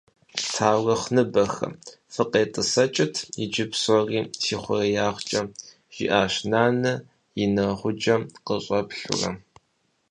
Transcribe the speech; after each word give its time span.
«Таурыхъныбэхэ, 0.53 1.67
фӏыкъетӏысӏэкӏыт 2.13 3.15
иджы 3.43 3.65
псори 3.71 4.19
си 4.41 4.55
хъуреягъкӏэ»,- 4.61 5.51
жиӏащ 5.95 6.33
нэнэ 6.51 6.93
и 7.43 7.45
нэгъуджэм 7.55 8.21
къыщӏэплъурэ. 8.45 9.29